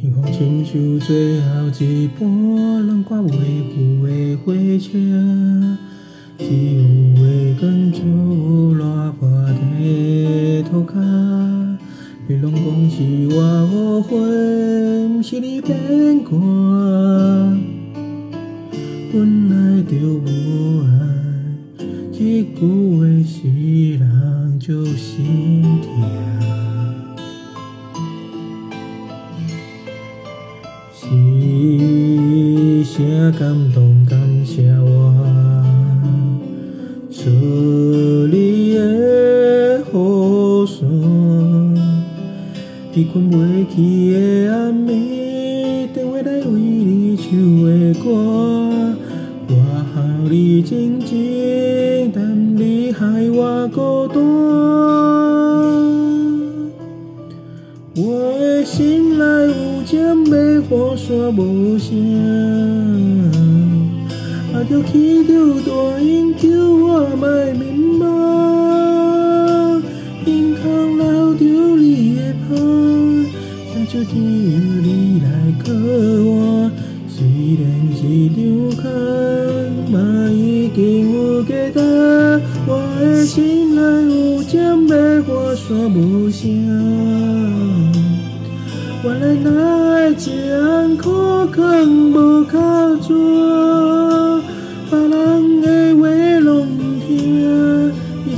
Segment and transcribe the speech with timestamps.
[0.00, 2.26] 幸福亲像最后一班
[2.86, 3.28] 拢挂袂
[3.68, 4.88] 赴的火车，
[6.38, 6.80] 只有
[7.22, 8.00] 月光照
[8.78, 10.96] 落破地涂骹。
[12.26, 12.96] 你拢讲是
[13.36, 14.16] 我误会，
[15.06, 16.38] 毋是你变卦，
[19.12, 20.88] 本来就无爱，
[22.14, 22.58] 一句
[22.96, 26.29] 话使人就心痛。
[33.00, 35.14] 一声感动，感谢我，
[37.10, 40.86] 做你的雨伞。
[42.92, 47.24] 伊困袂去的暗暝，电话来为你唱
[47.64, 48.04] 的歌，
[49.48, 49.54] 我
[49.94, 54.22] 互你静静，但你害我孤单。
[57.96, 58.02] 我
[58.38, 61.96] 的心内有针要雨伞无声，
[64.70, 65.32] 啊着起着
[65.66, 67.64] 大音求我莫迷
[67.98, 69.82] 茫，
[70.24, 70.60] 胸口
[70.96, 71.42] 留着
[71.76, 72.54] 你的香，
[73.72, 74.20] 请就只有
[74.80, 75.26] 你来
[75.58, 76.70] 靠我。
[77.08, 77.18] 虽
[77.58, 77.60] 然
[77.96, 78.00] 这
[78.36, 78.38] 张
[78.80, 78.86] 空，
[79.90, 79.98] 嘛
[80.30, 80.78] 已经
[81.12, 81.76] 有价值。
[82.68, 83.80] 我的心内
[84.14, 85.22] 有针要雨
[85.56, 86.40] 伞无声。
[89.02, 90.24] 原来哪会这
[90.96, 91.02] 苦
[91.52, 91.58] 劝
[92.12, 92.14] 无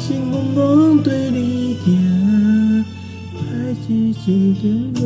[0.04, 2.84] 心茫茫对你行，
[3.36, 4.24] 爱是一场
[4.94, 5.00] 的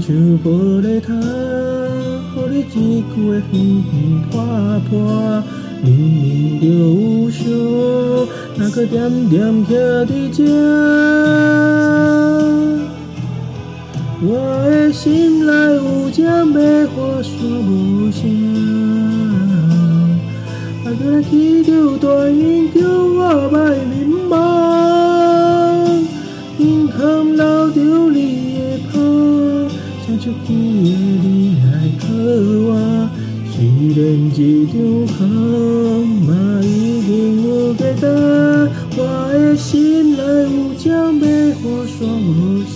[0.00, 0.46] 像玻
[0.82, 1.12] 璃塔，
[2.36, 3.54] 予你一句的远
[3.92, 3.94] 远
[4.30, 4.32] 破
[4.88, 4.92] 破，
[5.82, 6.24] 明明
[6.60, 7.42] 就有伤，
[8.56, 8.94] 哪搁点
[9.28, 9.34] 点
[9.66, 9.68] 徛
[10.06, 10.38] 伫这？
[14.26, 14.28] 我
[14.70, 16.86] 的心内有针要雨
[17.22, 17.32] 伞
[17.66, 17.68] 无
[18.10, 18.20] 声，
[20.84, 21.68] 啊叫来起着
[21.98, 22.40] 大音
[22.72, 23.20] 叫我
[23.52, 23.56] 莫
[23.90, 23.92] 迷
[24.30, 24.32] 茫，
[30.24, 30.88] 请出去的
[31.22, 31.68] 你来
[32.00, 32.72] 靠我。
[33.52, 33.56] 虽
[33.92, 34.00] 然
[34.32, 34.38] 这
[34.72, 34.74] 张
[35.18, 35.20] 空，
[36.24, 36.28] 嘛
[36.62, 36.66] 已
[37.02, 37.12] 经
[37.46, 38.02] 有价值，
[38.96, 38.98] 我
[39.34, 42.74] 的心内有针要雨伞无声。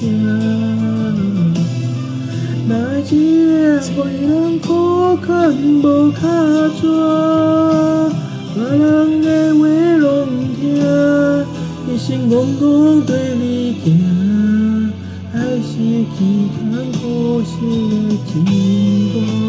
[2.69, 3.57] 哪会一个
[3.97, 4.69] 为人苦
[5.27, 5.27] 劝
[5.83, 6.21] 无靠
[6.79, 6.85] 做，
[8.55, 9.61] 别人的话
[9.97, 10.63] 拢毋听，
[11.89, 12.63] 一心戆戆
[13.07, 13.11] 对
[13.41, 13.43] 你
[13.83, 13.87] 行，
[16.09, 17.57] 爱是一场可惜
[17.91, 18.45] 的情
[19.43, 19.48] 歌。